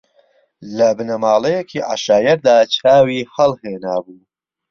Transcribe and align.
لە 0.77 0.89
بنەماڵەیەکی 0.97 1.85
عەشایەردا 1.91 2.57
چاوی 2.75 3.27
ھەڵھێنابوو 3.33 4.21